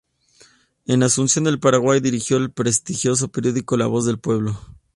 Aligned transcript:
En 0.87 1.03
Asunción 1.03 1.45
del 1.45 1.59
Paraguay 1.59 1.99
dirigió 1.99 2.37
el 2.37 2.49
prestigioso 2.49 3.27
periódico 3.27 3.77
"La 3.77 3.85
Voz 3.85 4.07
del 4.07 4.17
Pueblo". 4.17 4.59